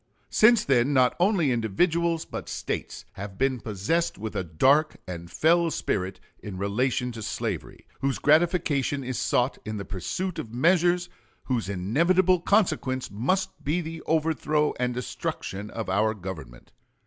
[0.31, 5.69] Since then not only individuals but States have been possessed with a dark and fell
[5.69, 11.07] spirit in relation to slavery, whose gratification is sought in the pursuit of measures
[11.43, 16.71] whose inevitable consequence must be the overthrow and destruction of our Government.